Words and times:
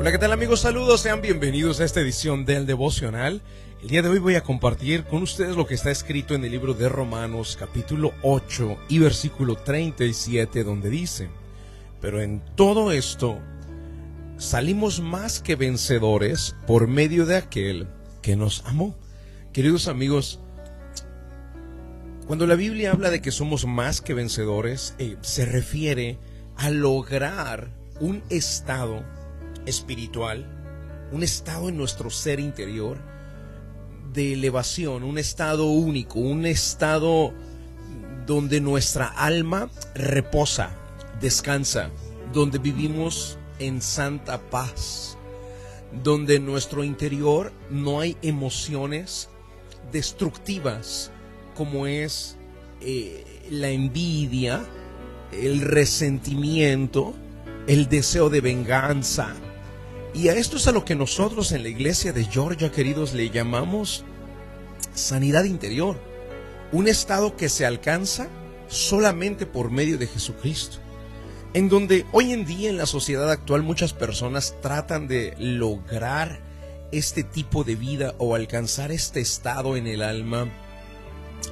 Hola, 0.00 0.12
¿qué 0.12 0.18
tal 0.18 0.30
amigos? 0.30 0.60
Saludos, 0.60 1.00
sean 1.00 1.20
bienvenidos 1.20 1.80
a 1.80 1.84
esta 1.84 1.98
edición 2.00 2.44
del 2.44 2.66
devocional. 2.66 3.42
El 3.82 3.88
día 3.88 4.00
de 4.00 4.08
hoy 4.08 4.20
voy 4.20 4.36
a 4.36 4.44
compartir 4.44 5.02
con 5.02 5.24
ustedes 5.24 5.56
lo 5.56 5.66
que 5.66 5.74
está 5.74 5.90
escrito 5.90 6.36
en 6.36 6.44
el 6.44 6.52
libro 6.52 6.72
de 6.72 6.88
Romanos 6.88 7.56
capítulo 7.58 8.12
8 8.22 8.78
y 8.88 9.00
versículo 9.00 9.56
37 9.56 10.62
donde 10.62 10.88
dice, 10.88 11.30
pero 12.00 12.22
en 12.22 12.40
todo 12.54 12.92
esto 12.92 13.40
salimos 14.36 15.00
más 15.00 15.40
que 15.40 15.56
vencedores 15.56 16.54
por 16.68 16.86
medio 16.86 17.26
de 17.26 17.34
aquel 17.34 17.88
que 18.22 18.36
nos 18.36 18.64
amó. 18.66 18.94
Queridos 19.52 19.88
amigos, 19.88 20.38
cuando 22.28 22.46
la 22.46 22.54
Biblia 22.54 22.92
habla 22.92 23.10
de 23.10 23.20
que 23.20 23.32
somos 23.32 23.66
más 23.66 24.00
que 24.00 24.14
vencedores, 24.14 24.94
eh, 25.00 25.16
se 25.22 25.44
refiere 25.44 26.20
a 26.54 26.70
lograr 26.70 27.70
un 27.98 28.22
estado 28.30 29.02
espiritual, 29.66 30.46
un 31.12 31.22
estado 31.22 31.68
en 31.68 31.76
nuestro 31.76 32.10
ser 32.10 32.40
interior 32.40 32.98
de 34.12 34.32
elevación, 34.34 35.02
un 35.02 35.18
estado 35.18 35.66
único, 35.66 36.18
un 36.18 36.46
estado 36.46 37.32
donde 38.26 38.60
nuestra 38.60 39.06
alma 39.06 39.70
reposa, 39.94 40.70
descansa, 41.20 41.90
donde 42.32 42.58
vivimos 42.58 43.38
en 43.58 43.80
santa 43.80 44.38
paz, 44.38 45.16
donde 46.02 46.36
en 46.36 46.46
nuestro 46.46 46.84
interior 46.84 47.52
no 47.70 48.00
hay 48.00 48.16
emociones 48.22 49.28
destructivas 49.92 51.10
como 51.56 51.86
es 51.86 52.36
eh, 52.80 53.24
la 53.50 53.70
envidia, 53.70 54.64
el 55.32 55.60
resentimiento, 55.60 57.14
el 57.66 57.88
deseo 57.88 58.30
de 58.30 58.40
venganza. 58.40 59.34
Y 60.14 60.28
a 60.28 60.34
esto 60.34 60.56
es 60.56 60.66
a 60.66 60.72
lo 60.72 60.84
que 60.84 60.94
nosotros 60.94 61.52
en 61.52 61.62
la 61.62 61.68
iglesia 61.68 62.12
de 62.12 62.24
Georgia, 62.24 62.72
queridos, 62.72 63.12
le 63.12 63.30
llamamos 63.30 64.04
sanidad 64.94 65.44
interior. 65.44 66.00
Un 66.72 66.88
estado 66.88 67.36
que 67.36 67.48
se 67.48 67.66
alcanza 67.66 68.28
solamente 68.68 69.46
por 69.46 69.70
medio 69.70 69.98
de 69.98 70.06
Jesucristo. 70.06 70.78
En 71.54 71.68
donde 71.68 72.04
hoy 72.12 72.32
en 72.32 72.44
día 72.44 72.68
en 72.68 72.76
la 72.76 72.86
sociedad 72.86 73.30
actual 73.30 73.62
muchas 73.62 73.92
personas 73.92 74.54
tratan 74.60 75.08
de 75.08 75.34
lograr 75.38 76.40
este 76.92 77.22
tipo 77.22 77.64
de 77.64 77.74
vida 77.74 78.14
o 78.18 78.34
alcanzar 78.34 78.92
este 78.92 79.20
estado 79.20 79.76
en 79.76 79.86
el 79.86 80.02
alma 80.02 80.50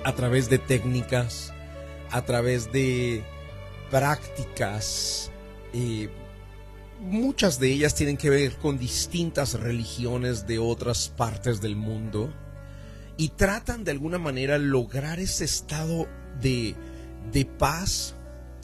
a 0.04 0.12
través 0.14 0.50
de 0.50 0.58
técnicas, 0.58 1.52
a 2.10 2.22
través 2.22 2.72
de 2.72 3.22
prácticas. 3.90 5.30
Eh, 5.72 6.08
muchas 7.00 7.58
de 7.60 7.72
ellas 7.72 7.94
tienen 7.94 8.16
que 8.16 8.30
ver 8.30 8.56
con 8.56 8.78
distintas 8.78 9.54
religiones 9.54 10.46
de 10.46 10.58
otras 10.58 11.08
partes 11.08 11.60
del 11.60 11.76
mundo 11.76 12.32
y 13.16 13.30
tratan 13.30 13.84
de 13.84 13.92
alguna 13.92 14.18
manera 14.18 14.58
lograr 14.58 15.20
ese 15.20 15.44
estado 15.44 16.06
de, 16.40 16.74
de 17.32 17.44
paz, 17.44 18.14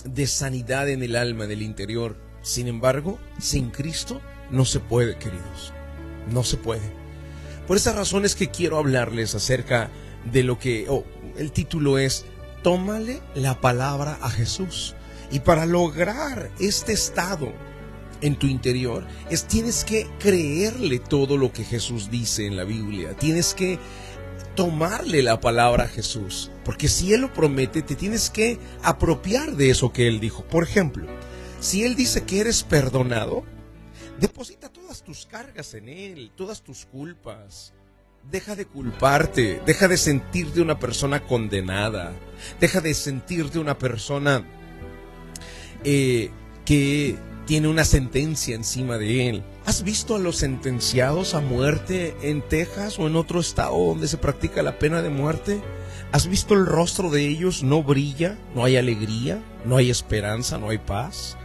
de 0.05 0.27
sanidad 0.27 0.89
en 0.89 1.03
el 1.03 1.17
alma, 1.17 1.45
en 1.45 1.53
el 1.53 1.63
interior. 1.63 2.17
Sin 2.43 2.69
embargo, 2.69 3.19
sin 3.39 3.71
Cristo 3.71 4.21
no 4.51 4.65
se 4.65 4.81
puede, 4.81 5.17
queridos. 5.17 5.73
No 6.31 6.45
se 6.45 6.57
puede. 6.57 7.03
Por 7.67 7.77
esa 7.77 7.93
razón 7.93 8.25
es 8.25 8.35
que 8.35 8.51
quiero 8.51 8.79
hablarles 8.79 9.35
acerca 9.35 9.91
de 10.31 10.43
lo 10.43 10.59
que 10.59 10.87
oh, 10.89 11.05
el 11.37 11.53
título 11.53 11.99
es 11.99 12.25
Tómale 12.63 13.21
la 13.35 13.61
palabra 13.61 14.19
a 14.21 14.31
Jesús. 14.31 14.95
Y 15.31 15.41
para 15.41 15.65
lograr 15.65 16.51
este 16.61 16.93
estado 16.93 17.53
en 18.23 18.37
tu 18.37 18.47
interior 18.47 19.05
es 19.29 19.45
tienes 19.45 19.85
que 19.85 20.07
creerle 20.19 20.99
todo 20.99 21.37
lo 21.37 21.53
que 21.53 21.65
Jesús 21.65 22.11
dice 22.11 22.47
en 22.47 22.57
la 22.57 22.65
Biblia. 22.65 23.15
Tienes 23.17 23.53
que 23.53 23.79
tomarle 24.55 25.23
la 25.23 25.41
palabra 25.41 25.85
a 25.85 25.89
Jesús, 25.89 26.51
porque 26.65 26.89
si 26.89 27.13
él 27.13 27.23
lo 27.23 27.33
promete, 27.33 27.83
te 27.83 27.97
tienes 27.97 28.31
que 28.31 28.59
apropiar 28.83 29.57
de 29.57 29.71
eso 29.71 29.93
que 29.93 30.07
él 30.09 30.21
dijo. 30.21 30.45
Por 30.45 30.65
ejemplo, 30.65 31.07
si 31.61 31.85
él 31.85 31.95
dice 31.95 32.25
que 32.25 32.41
eres 32.41 32.63
perdonado, 32.63 33.45
deposita 34.21 34.69
todas 34.69 35.03
tus 35.03 35.27
cargas 35.27 35.75
en 35.75 35.89
él, 35.89 36.33
todas 36.37 36.63
tus 36.63 36.87
culpas. 36.87 37.73
Deja 38.31 38.55
de 38.55 38.67
culparte, 38.67 39.61
deja 39.67 39.89
de 39.89 39.97
sentirte 39.97 40.61
una 40.61 40.79
persona 40.79 41.27
condenada, 41.27 42.13
deja 42.61 42.81
de 42.81 42.95
sentirte 42.95 43.59
una 43.59 43.77
persona 43.77 44.45
eh, 45.83 46.31
que 46.65 47.19
tiene 47.47 47.69
una 47.69 47.85
sentencia 47.85 48.55
encima 48.55 48.99
de 48.99 49.29
él. 49.29 49.43
¿Has 49.67 49.83
visto 49.83 50.17
a 50.17 50.19
los 50.19 50.37
sentenciados 50.37 51.35
a 51.35 51.41
muerte 51.41 52.17
en 52.23 52.43
Texas 52.43 52.99
o 52.99 53.07
en 53.07 53.17
otro 53.17 53.41
estado 53.41 53.77
donde 53.77 54.09
se 54.09 54.19
practica 54.19 54.63
la 54.63 54.79
pena 54.79 55.03
de 55.03 55.11
muerte? 55.11 55.61
¿Has 56.13 56.27
visto 56.27 56.55
el 56.55 56.67
rostro 56.67 57.11
de 57.11 57.27
ellos? 57.27 57.63
No 57.63 57.83
brilla, 57.83 58.39
no 58.55 58.65
hay 58.65 58.77
alegría, 58.77 59.43
no 59.65 59.77
hay 59.77 59.91
esperanza, 59.91 60.59
no 60.59 60.69
hay 60.69 60.79
paz. 60.79 61.37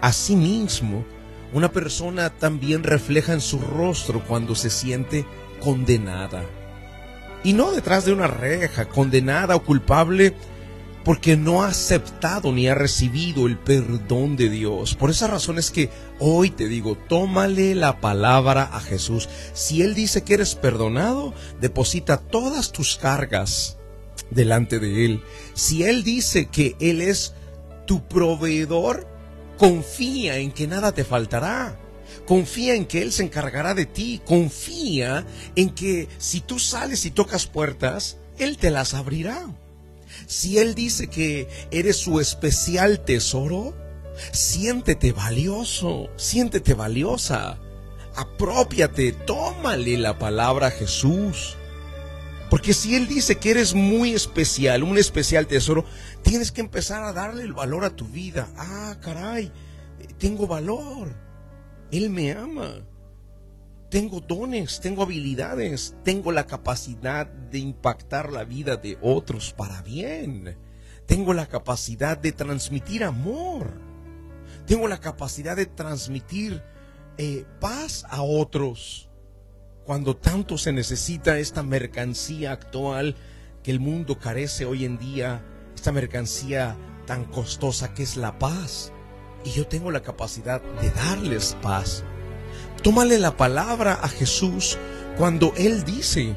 Asimismo, 0.00 1.04
una 1.52 1.72
persona 1.72 2.30
también 2.30 2.82
refleja 2.82 3.32
en 3.32 3.40
su 3.40 3.58
rostro 3.58 4.22
cuando 4.24 4.54
se 4.54 4.70
siente 4.70 5.24
condenada. 5.60 6.44
Y 7.44 7.52
no 7.52 7.72
detrás 7.72 8.04
de 8.04 8.12
una 8.12 8.26
reja, 8.26 8.88
condenada 8.88 9.56
o 9.56 9.62
culpable 9.62 10.34
porque 11.06 11.36
no 11.36 11.62
ha 11.62 11.68
aceptado 11.68 12.50
ni 12.50 12.66
ha 12.66 12.74
recibido 12.74 13.46
el 13.46 13.56
perdón 13.56 14.34
de 14.34 14.50
Dios. 14.50 14.96
Por 14.96 15.10
esa 15.10 15.28
razón 15.28 15.56
es 15.56 15.70
que 15.70 15.88
hoy 16.18 16.50
te 16.50 16.66
digo, 16.66 16.98
tómale 16.98 17.76
la 17.76 18.00
palabra 18.00 18.64
a 18.72 18.80
Jesús. 18.80 19.28
Si 19.52 19.82
Él 19.82 19.94
dice 19.94 20.24
que 20.24 20.34
eres 20.34 20.56
perdonado, 20.56 21.32
deposita 21.60 22.16
todas 22.16 22.72
tus 22.72 22.96
cargas 22.96 23.78
delante 24.30 24.80
de 24.80 25.04
Él. 25.04 25.22
Si 25.54 25.84
Él 25.84 26.02
dice 26.02 26.46
que 26.46 26.74
Él 26.80 27.00
es 27.00 27.34
tu 27.86 28.08
proveedor, 28.08 29.06
confía 29.58 30.38
en 30.38 30.50
que 30.50 30.66
nada 30.66 30.90
te 30.90 31.04
faltará. 31.04 31.78
Confía 32.26 32.74
en 32.74 32.84
que 32.84 33.02
Él 33.02 33.12
se 33.12 33.22
encargará 33.22 33.74
de 33.74 33.86
ti. 33.86 34.20
Confía 34.24 35.24
en 35.54 35.70
que 35.70 36.08
si 36.18 36.40
tú 36.40 36.58
sales 36.58 37.06
y 37.06 37.12
tocas 37.12 37.46
puertas, 37.46 38.16
Él 38.38 38.58
te 38.58 38.72
las 38.72 38.92
abrirá. 38.92 39.46
Si 40.26 40.58
Él 40.58 40.74
dice 40.74 41.08
que 41.08 41.48
eres 41.70 41.96
su 41.96 42.20
especial 42.20 43.04
tesoro, 43.04 43.74
siéntete 44.32 45.12
valioso, 45.12 46.08
siéntete 46.16 46.74
valiosa. 46.74 47.58
Apropiate, 48.14 49.12
tómale 49.12 49.98
la 49.98 50.18
palabra 50.18 50.68
a 50.68 50.70
Jesús. 50.70 51.56
Porque 52.48 52.72
si 52.72 52.94
Él 52.94 53.08
dice 53.08 53.36
que 53.36 53.50
eres 53.50 53.74
muy 53.74 54.12
especial, 54.12 54.82
un 54.82 54.98
especial 54.98 55.46
tesoro, 55.46 55.84
tienes 56.22 56.52
que 56.52 56.60
empezar 56.60 57.02
a 57.02 57.12
darle 57.12 57.42
el 57.42 57.52
valor 57.52 57.84
a 57.84 57.94
tu 57.94 58.06
vida. 58.06 58.48
Ah, 58.56 58.96
caray, 59.02 59.52
tengo 60.18 60.46
valor. 60.46 61.14
Él 61.90 62.10
me 62.10 62.32
ama 62.32 62.82
tengo 63.88 64.20
dones, 64.20 64.80
tengo 64.80 65.02
habilidades, 65.02 65.94
tengo 66.02 66.32
la 66.32 66.46
capacidad 66.46 67.26
de 67.26 67.58
impactar 67.58 68.32
la 68.32 68.44
vida 68.44 68.76
de 68.76 68.98
otros 69.00 69.52
para 69.52 69.80
bien. 69.82 70.58
Tengo 71.06 71.32
la 71.32 71.46
capacidad 71.46 72.18
de 72.18 72.32
transmitir 72.32 73.04
amor. 73.04 73.80
Tengo 74.66 74.88
la 74.88 74.98
capacidad 74.98 75.56
de 75.56 75.66
transmitir 75.66 76.64
eh, 77.16 77.44
paz 77.60 78.04
a 78.10 78.22
otros. 78.22 79.08
Cuando 79.84 80.16
tanto 80.16 80.58
se 80.58 80.72
necesita 80.72 81.38
esta 81.38 81.62
mercancía 81.62 82.50
actual 82.50 83.14
que 83.62 83.70
el 83.70 83.78
mundo 83.78 84.18
carece 84.18 84.64
hoy 84.64 84.84
en 84.84 84.98
día, 84.98 85.44
esta 85.76 85.92
mercancía 85.92 86.76
tan 87.06 87.24
costosa 87.24 87.94
que 87.94 88.02
es 88.02 88.16
la 88.16 88.36
paz. 88.36 88.92
Y 89.44 89.50
yo 89.52 89.68
tengo 89.68 89.92
la 89.92 90.02
capacidad 90.02 90.60
de 90.60 90.90
darles 90.90 91.56
paz 91.62 92.02
Tómale 92.86 93.18
la 93.18 93.36
palabra 93.36 93.94
a 94.00 94.06
Jesús 94.06 94.78
cuando 95.18 95.52
Él 95.56 95.82
dice 95.82 96.36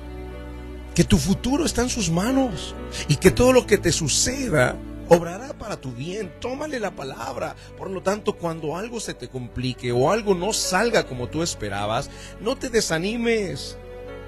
que 0.95 1.03
tu 1.03 1.19
futuro 1.19 1.63
está 1.63 1.83
en 1.83 1.89
sus 1.89 2.09
manos 2.09 2.73
y 3.07 3.17
que 3.17 3.29
todo 3.29 3.53
lo 3.53 3.67
que 3.67 3.77
te 3.77 3.91
suceda 3.91 4.75
obrará 5.09 5.53
para 5.53 5.79
tu 5.79 5.91
bien. 5.91 6.33
Tómale 6.39 6.79
la 6.79 6.89
palabra. 6.89 7.55
Por 7.77 7.91
lo 7.91 8.01
tanto, 8.01 8.35
cuando 8.35 8.75
algo 8.75 8.99
se 8.99 9.13
te 9.13 9.27
complique 9.27 9.91
o 9.91 10.11
algo 10.11 10.33
no 10.33 10.51
salga 10.51 11.05
como 11.05 11.27
tú 11.27 11.43
esperabas, 11.43 12.09
no 12.41 12.55
te 12.55 12.71
desanimes, 12.71 13.77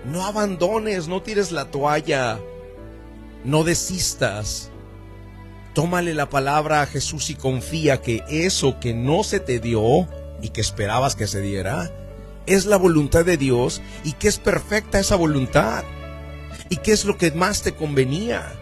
no 0.05 0.23
abandones, 0.23 1.07
no 1.07 1.23
tires 1.23 1.51
la 1.51 1.71
toalla, 1.71 2.39
no 3.43 3.63
desistas. 3.63 4.69
Tómale 5.73 6.13
la 6.13 6.29
palabra 6.29 6.83
a 6.83 6.85
Jesús 6.85 7.31
y 7.31 7.33
confía 7.33 7.99
que 7.99 8.23
eso 8.29 8.79
que 8.79 8.93
no 8.93 9.23
se 9.23 9.39
te 9.39 9.59
dio 9.59 10.07
y 10.43 10.49
que 10.49 10.61
esperabas 10.61 11.15
que 11.15 11.25
se 11.25 11.41
diera, 11.41 11.91
es 12.45 12.65
la 12.65 12.77
voluntad 12.77 13.25
de 13.25 13.37
Dios 13.37 13.81
y 14.03 14.13
que 14.13 14.27
es 14.27 14.39
perfecta 14.39 14.99
esa 14.99 15.15
voluntad. 15.15 15.83
Y 16.69 16.77
qué 16.77 16.91
es 16.91 17.05
lo 17.05 17.17
que 17.17 17.31
más 17.31 17.61
te 17.61 17.73
convenía. 17.73 18.53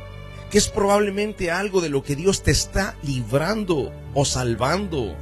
Que 0.49 0.57
es 0.57 0.67
probablemente 0.67 1.51
algo 1.51 1.79
de 1.79 1.89
lo 1.89 2.03
que 2.03 2.15
Dios 2.15 2.41
te 2.41 2.51
está 2.51 2.95
librando 3.03 3.91
o 4.13 4.25
salvando. 4.25 5.15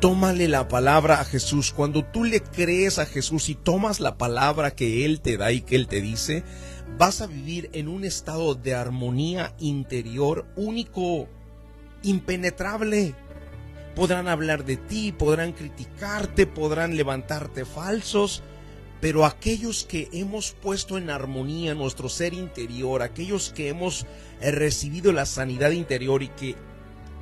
tómale 0.00 0.48
la 0.48 0.68
palabra 0.68 1.20
a 1.20 1.24
Jesús. 1.24 1.72
Cuando 1.72 2.04
tú 2.04 2.24
le 2.24 2.42
crees 2.42 2.98
a 2.98 3.06
Jesús 3.06 3.48
y 3.50 3.54
tomas 3.54 4.00
la 4.00 4.16
palabra 4.16 4.70
que 4.70 5.04
Él 5.04 5.20
te 5.20 5.36
da 5.36 5.52
y 5.52 5.60
que 5.60 5.76
Él 5.76 5.88
te 5.88 6.00
dice, 6.00 6.42
vas 6.98 7.20
a 7.20 7.26
vivir 7.26 7.70
en 7.72 7.88
un 7.88 8.04
estado 8.04 8.54
de 8.54 8.74
armonía 8.74 9.54
interior 9.58 10.46
único, 10.56 11.28
impenetrable. 12.02 13.14
Podrán 13.94 14.28
hablar 14.28 14.64
de 14.64 14.76
ti, 14.76 15.12
podrán 15.12 15.52
criticarte, 15.52 16.46
podrán 16.46 16.96
levantarte 16.96 17.64
falsos, 17.64 18.42
pero 19.00 19.24
aquellos 19.24 19.84
que 19.84 20.08
hemos 20.12 20.52
puesto 20.52 20.98
en 20.98 21.10
armonía 21.10 21.74
nuestro 21.74 22.08
ser 22.08 22.34
interior, 22.34 23.02
aquellos 23.02 23.50
que 23.50 23.68
hemos 23.68 24.06
eh, 24.40 24.50
recibido 24.50 25.12
la 25.12 25.26
sanidad 25.26 25.70
interior 25.70 26.22
y 26.22 26.28
que 26.28 26.54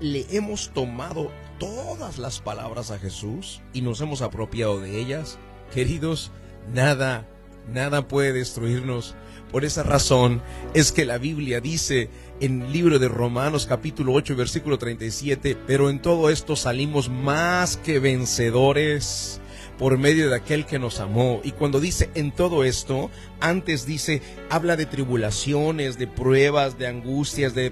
le 0.00 0.26
hemos 0.30 0.70
tomado 0.70 1.30
todas 1.58 2.18
las 2.18 2.40
palabras 2.40 2.90
a 2.90 2.98
Jesús 2.98 3.62
y 3.72 3.82
nos 3.82 4.00
hemos 4.00 4.22
apropiado 4.22 4.80
de 4.80 5.00
ellas, 5.00 5.38
queridos, 5.72 6.30
nada, 6.72 7.26
nada 7.72 8.08
puede 8.08 8.32
destruirnos. 8.32 9.14
Por 9.50 9.64
esa 9.64 9.82
razón 9.82 10.42
es 10.74 10.92
que 10.92 11.06
la 11.06 11.18
Biblia 11.18 11.60
dice 11.60 12.10
en 12.40 12.62
el 12.62 12.72
libro 12.72 12.98
de 12.98 13.08
Romanos 13.08 13.66
capítulo 13.66 14.12
8 14.12 14.36
versículo 14.36 14.78
37, 14.78 15.56
pero 15.66 15.88
en 15.88 16.02
todo 16.02 16.28
esto 16.28 16.54
salimos 16.54 17.08
más 17.08 17.78
que 17.78 17.98
vencedores 17.98 19.40
por 19.78 19.96
medio 19.96 20.28
de 20.28 20.36
aquel 20.36 20.66
que 20.66 20.78
nos 20.78 21.00
amó. 21.00 21.40
Y 21.44 21.52
cuando 21.52 21.80
dice 21.80 22.10
en 22.14 22.32
todo 22.32 22.64
esto, 22.64 23.10
antes 23.40 23.86
dice, 23.86 24.20
habla 24.50 24.76
de 24.76 24.86
tribulaciones, 24.86 25.98
de 25.98 26.08
pruebas, 26.08 26.78
de 26.78 26.88
angustias, 26.88 27.54
de, 27.54 27.70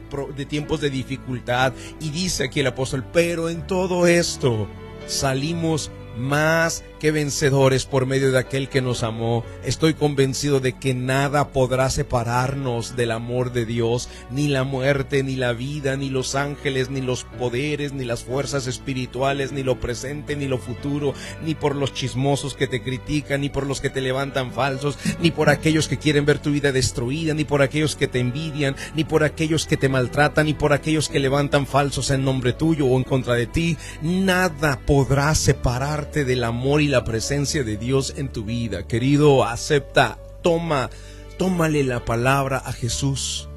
tiempos 0.49 0.81
de 0.81 0.91
dificultad. 0.91 1.73
Y 2.01 2.11
dice 2.11 2.45
aquí 2.45 2.61
el 2.61 2.69
apóstol, 2.69 3.05
pero 3.13 3.51
en 3.51 3.67
todo 3.67 4.07
esto 4.07 4.69
salimos 5.07 5.91
más 6.17 6.85
que 6.99 7.11
vencedores 7.11 7.85
por 7.87 8.07
medio 8.07 8.33
de 8.33 8.39
aquel 8.39 8.69
que 8.69 8.83
nos 8.83 9.03
amó. 9.03 9.45
Estoy 9.65 9.95
convencido 9.95 10.61
de 10.61 10.73
que 10.73 10.95
nada 10.95 11.49
podrá 11.49 11.91
separarnos 11.91 12.97
del 12.97 13.11
amor 13.11 13.53
de 13.53 13.67
Dios, 13.67 14.09
ni 14.31 14.49
la 14.49 14.65
muerte, 14.65 15.23
ni 15.23 15.37
la 15.37 15.53
vida, 15.53 15.97
ni 15.97 16.11
los 16.11 16.35
ángeles, 16.35 16.91
ni 16.91 17.01
los 17.01 17.25
poderes, 17.25 17.93
ni 17.93 18.05
las 18.05 18.25
fuerzas 18.25 18.67
espirituales, 18.67 19.53
ni 19.53 19.63
lo 19.63 19.81
presente, 19.81 20.37
ni 20.37 20.47
lo 20.47 20.59
futuro, 20.59 21.15
ni 21.45 21.55
por 21.55 21.77
los 21.77 21.93
chismosos 21.93 22.55
que 22.55 22.67
te 22.67 22.83
critican, 22.83 23.41
ni 23.41 23.49
por 23.49 23.67
los 23.67 23.81
que 23.81 23.91
te 23.91 24.01
levantan 24.01 24.53
falsos, 24.53 24.99
ni 25.21 25.31
por 25.31 25.49
aquellos 25.49 25.89
que 25.89 25.99
quieren 25.99 26.27
ver 26.27 26.39
tu 26.39 26.51
vida 26.51 26.73
destruida, 26.73 27.35
ni 27.35 27.45
por 27.45 27.63
aquellos 27.63 27.97
que 27.97 28.09
te 28.09 28.21
envidian, 28.21 28.77
ni 28.95 29.05
por 29.05 29.25
aquellos 29.25 29.67
que 29.67 29.77
te 29.77 29.89
maltratan, 29.89 30.47
ni 30.47 30.55
por 30.55 30.73
aquellos 30.73 31.09
que 31.09 31.21
levantan 31.21 31.67
falsos 31.67 32.11
en 32.11 32.25
nombre 32.25 32.53
tuyo 32.53 32.87
o 32.87 32.97
en 32.97 33.05
contra 33.05 33.35
de 33.35 33.47
ti. 33.47 33.77
Nada 34.03 34.81
podrá 34.87 35.35
separarte 35.35 36.25
del 36.25 36.45
amor 36.45 36.81
y 36.81 36.86
la 36.88 37.05
presencia 37.05 37.65
de 37.65 37.77
Dios 37.77 38.15
en 38.17 38.29
tu 38.29 38.44
vida. 38.44 38.87
Querido, 38.87 39.44
acepta, 39.44 40.19
toma, 40.43 40.91
tómale 41.38 41.85
la 41.85 42.05
palabra 42.05 42.59
a 42.59 42.73
Jesús 42.73 43.49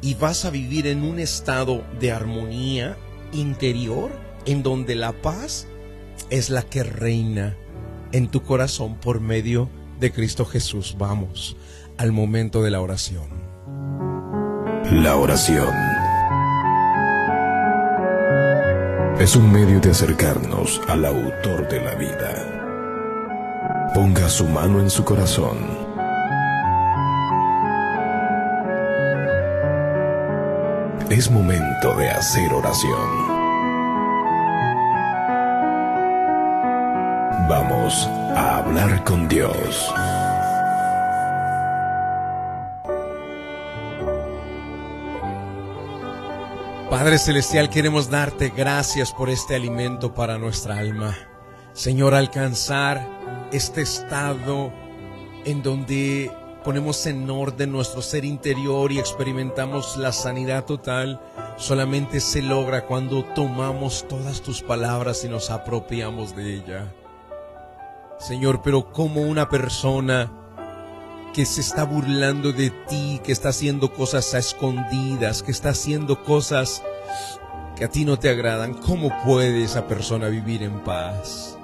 y 0.00 0.14
vas 0.14 0.44
a 0.44 0.50
vivir 0.50 0.86
en 0.86 1.02
un 1.02 1.18
estado 1.18 1.84
de 1.98 2.12
armonía 2.12 2.96
interior 3.32 4.10
en 4.46 4.62
donde 4.62 4.94
la 4.94 5.12
paz 5.12 5.66
es 6.30 6.50
la 6.50 6.62
que 6.62 6.82
reina 6.82 7.56
en 8.12 8.28
tu 8.28 8.42
corazón 8.42 8.96
por 8.96 9.20
medio 9.20 9.68
de 10.00 10.12
Cristo 10.12 10.44
Jesús. 10.44 10.96
Vamos 10.98 11.56
al 11.96 12.12
momento 12.12 12.62
de 12.62 12.70
la 12.70 12.80
oración. 12.80 13.26
La 14.90 15.16
oración 15.16 15.74
es 19.18 19.36
un 19.36 19.52
medio 19.52 19.80
de 19.80 19.90
acercarnos 19.90 20.80
al 20.88 21.04
autor 21.04 21.68
de 21.68 21.80
la 21.82 21.94
vida 21.96 22.57
Ponga 24.00 24.28
su 24.28 24.46
mano 24.46 24.78
en 24.78 24.88
su 24.88 25.04
corazón. 25.04 25.58
Es 31.10 31.28
momento 31.28 31.96
de 31.96 32.08
hacer 32.08 32.52
oración. 32.52 33.26
Vamos 37.48 38.06
a 38.36 38.58
hablar 38.58 39.02
con 39.02 39.26
Dios. 39.26 39.92
Padre 46.88 47.18
Celestial, 47.18 47.68
queremos 47.68 48.08
darte 48.08 48.52
gracias 48.56 49.10
por 49.12 49.28
este 49.28 49.56
alimento 49.56 50.14
para 50.14 50.38
nuestra 50.38 50.78
alma. 50.78 51.16
Señor, 51.72 52.14
alcanzar 52.14 53.18
este 53.52 53.82
estado 53.82 54.72
en 55.44 55.62
donde 55.62 56.30
ponemos 56.64 57.06
en 57.06 57.30
orden 57.30 57.72
nuestro 57.72 58.02
ser 58.02 58.24
interior 58.24 58.92
y 58.92 58.98
experimentamos 58.98 59.96
la 59.96 60.12
sanidad 60.12 60.64
total, 60.64 61.20
solamente 61.56 62.20
se 62.20 62.42
logra 62.42 62.84
cuando 62.86 63.24
tomamos 63.24 64.06
todas 64.08 64.42
tus 64.42 64.62
palabras 64.62 65.24
y 65.24 65.28
nos 65.28 65.50
apropiamos 65.50 66.36
de 66.36 66.54
ella. 66.54 66.92
Señor, 68.18 68.62
pero 68.62 68.92
como 68.92 69.22
una 69.22 69.48
persona 69.48 70.30
que 71.32 71.46
se 71.46 71.60
está 71.60 71.84
burlando 71.84 72.52
de 72.52 72.70
ti, 72.70 73.20
que 73.22 73.32
está 73.32 73.50
haciendo 73.50 73.92
cosas 73.92 74.34
a 74.34 74.38
escondidas, 74.38 75.42
que 75.42 75.52
está 75.52 75.70
haciendo 75.70 76.22
cosas 76.24 76.82
que 77.76 77.84
a 77.84 77.88
ti 77.88 78.04
no 78.04 78.18
te 78.18 78.28
agradan, 78.28 78.74
¿cómo 78.74 79.12
puede 79.24 79.62
esa 79.62 79.86
persona 79.86 80.28
vivir 80.28 80.64
en 80.64 80.80
paz? 80.80 81.57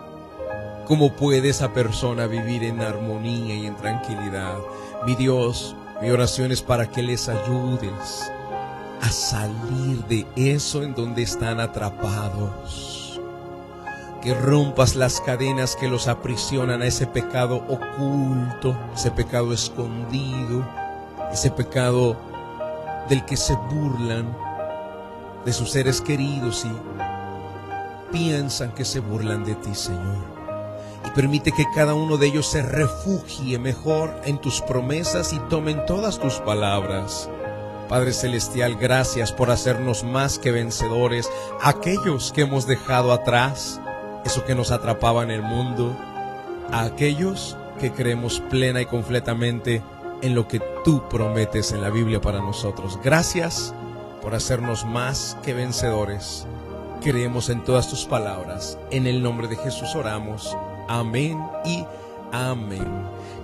¿Cómo 0.87 1.13
puede 1.13 1.49
esa 1.49 1.73
persona 1.73 2.27
vivir 2.27 2.63
en 2.63 2.83
armonía 2.83 3.55
y 3.55 3.67
en 3.67 3.75
tranquilidad? 3.75 4.59
Mi 5.07 5.15
Dios, 5.15 5.75
mi 6.03 6.11
oración 6.11 6.53
es 6.53 6.61
para 6.61 6.91
que 6.91 7.03
les 7.03 7.27
ayudes 7.31 8.31
a 9.01 9.09
salir 9.09 10.05
de 10.09 10.27
eso 10.37 10.83
en 10.83 10.95
donde 10.95 11.23
están 11.23 11.59
atrapados. 11.59 13.19
Que 14.21 14.35
rompas 14.35 14.95
las 14.95 15.23
cadenas 15.23 15.75
que 15.75 15.89
los 15.89 16.07
aprisionan 16.07 16.83
a 16.83 16.87
ese 16.87 17.07
pecado 17.07 17.65
oculto, 17.67 18.77
ese 18.95 19.11
pecado 19.11 19.55
escondido, 19.55 20.69
ese 21.33 21.51
pecado 21.51 22.15
del 23.09 23.25
que 23.25 23.39
se 23.39 23.55
burlan 23.55 24.37
de 25.47 25.53
sus 25.55 25.71
seres 25.71 26.03
queridos 26.03 26.67
y 26.67 28.13
piensan 28.13 28.73
que 28.73 28.85
se 28.85 29.01
burlan 29.01 29.45
de 29.45 29.55
ti, 29.55 29.75
Señor 29.75 30.34
permite 31.15 31.53
que 31.53 31.65
cada 31.75 31.95
uno 31.95 32.17
de 32.17 32.27
ellos 32.27 32.47
se 32.47 32.63
refugie 32.63 33.59
mejor 33.59 34.21
en 34.25 34.39
tus 34.39 34.61
promesas 34.61 35.33
y 35.33 35.39
tomen 35.49 35.87
todas 35.87 36.19
tus 36.19 36.35
palabras. 36.35 37.31
Padre 37.89 38.13
Celestial, 38.13 38.77
gracias 38.77 39.33
por 39.33 39.51
hacernos 39.51 40.05
más 40.05 40.39
que 40.39 40.51
vencedores, 40.51 41.31
aquellos 41.63 42.33
que 42.33 42.43
hemos 42.43 42.67
dejado 42.67 43.13
atrás, 43.13 43.81
eso 44.25 44.45
que 44.45 44.55
nos 44.55 44.71
atrapaba 44.71 45.23
en 45.23 45.31
el 45.31 45.43
mundo, 45.43 45.95
a 46.73 46.85
aquellos 46.85 47.57
que 47.79 47.93
creemos 47.93 48.41
plena 48.51 48.81
y 48.81 48.87
completamente 48.87 49.83
en 50.23 50.35
lo 50.35 50.49
que 50.49 50.61
tú 50.85 51.09
prometes 51.09 51.73
en 51.73 51.83
la 51.83 51.91
Biblia 51.91 52.21
para 52.21 52.41
nosotros. 52.41 52.99
Gracias 53.05 53.75
por 54.23 54.35
hacernos 54.35 54.85
más 54.87 55.37
que 55.45 55.53
vencedores. 55.53 56.47
Creemos 57.03 57.51
en 57.51 57.63
todas 57.63 57.89
tus 57.91 58.07
palabras. 58.07 58.79
En 58.91 59.07
el 59.07 59.23
nombre 59.23 59.47
de 59.47 59.57
Jesús 59.57 59.95
oramos. 59.95 60.57
Amén 60.89 61.39
y 61.65 61.85
amén. 62.33 62.87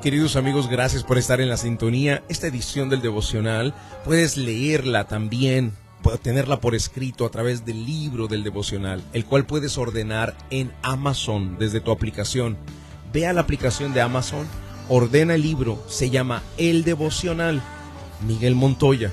Queridos 0.03 0.37
amigos, 0.37 0.69
gracias 0.69 1.05
por 1.05 1.19
estar 1.19 1.41
en 1.41 1.49
la 1.49 1.57
sintonía. 1.57 2.23
Esta 2.29 2.47
edición 2.47 2.89
del 2.89 3.03
devocional 3.03 3.75
puedes 4.05 4.37
leerla 4.37 5.07
también, 5.07 5.73
tenerla 6.23 6.61
por 6.61 6.75
escrito 6.75 7.25
a 7.27 7.31
través 7.31 7.65
del 7.65 7.85
libro 7.85 8.27
del 8.27 8.45
devocional, 8.45 9.03
el 9.13 9.25
cual 9.25 9.45
puedes 9.45 9.79
ordenar 9.79 10.37
en 10.51 10.73
Amazon 10.83 11.59
desde 11.59 11.81
tu 11.81 11.91
aplicación. 11.91 12.57
Ve 13.13 13.27
a 13.27 13.33
la 13.33 13.43
aplicación 13.43 13.93
de 13.93 14.01
Amazon, 14.01 14.47
ordena 14.89 15.35
el 15.35 15.43
libro, 15.43 15.83
se 15.89 16.11
llama 16.11 16.43
El 16.57 16.85
devocional 16.85 17.63
Miguel 18.27 18.55
Montoya 18.55 19.11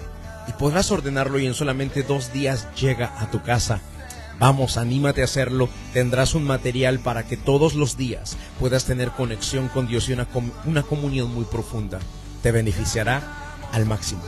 y 0.48 0.54
podrás 0.54 0.92
ordenarlo 0.92 1.40
y 1.40 1.46
en 1.46 1.54
solamente 1.54 2.04
dos 2.04 2.32
días 2.32 2.68
llega 2.76 3.14
a 3.20 3.30
tu 3.32 3.42
casa. 3.42 3.82
Vamos, 4.40 4.78
anímate 4.78 5.22
a 5.22 5.26
hacerlo. 5.26 5.70
Tendrás 5.94 6.36
un 6.36 6.44
material 6.44 7.00
para 7.00 7.24
que 7.24 7.38
todos 7.38 7.74
los 7.74 7.98
días 7.98 8.38
puedas 8.60 8.86
tener 8.86 9.12
conexión 9.12 9.68
con 9.68 9.88
Dios 9.88 10.10
y 10.10 10.14
una, 10.14 10.84
comunión 10.84 11.34
muy 11.34 11.46
profunda. 11.46 12.00
Te 12.44 12.52
beneficiará 12.52 13.58
al 13.72 13.86
máximo. 13.86 14.22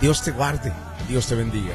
Dios 0.00 0.22
te 0.22 0.30
guarde. 0.30 0.72
Dios 1.08 1.26
te 1.26 1.34
bendiga. 1.34 1.74